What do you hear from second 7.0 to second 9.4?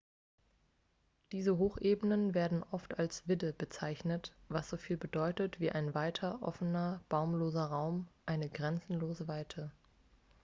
baumloser raum eine grenzenlose